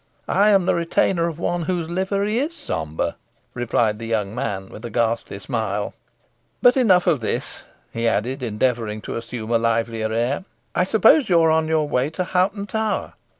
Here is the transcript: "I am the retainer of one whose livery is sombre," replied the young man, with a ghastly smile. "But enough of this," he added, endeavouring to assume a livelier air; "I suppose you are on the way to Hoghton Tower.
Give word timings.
"I 0.27 0.49
am 0.49 0.65
the 0.65 0.73
retainer 0.73 1.27
of 1.27 1.37
one 1.37 1.61
whose 1.61 1.87
livery 1.87 2.39
is 2.39 2.55
sombre," 2.55 3.17
replied 3.53 3.99
the 3.99 4.07
young 4.07 4.33
man, 4.33 4.69
with 4.69 4.83
a 4.83 4.89
ghastly 4.89 5.37
smile. 5.37 5.93
"But 6.59 6.75
enough 6.75 7.05
of 7.05 7.19
this," 7.19 7.59
he 7.93 8.07
added, 8.07 8.41
endeavouring 8.41 9.01
to 9.01 9.15
assume 9.15 9.51
a 9.51 9.59
livelier 9.59 10.11
air; 10.11 10.43
"I 10.73 10.85
suppose 10.85 11.29
you 11.29 11.39
are 11.43 11.51
on 11.51 11.67
the 11.67 11.79
way 11.83 12.09
to 12.09 12.23
Hoghton 12.23 12.65
Tower. 12.65 13.13